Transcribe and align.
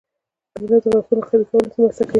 کېله 0.55 0.77
د 0.83 0.85
غاښونو 0.93 1.21
قوي 1.29 1.45
کولو 1.49 1.67
کې 1.71 1.79
مرسته 1.83 2.03
کوي. 2.03 2.09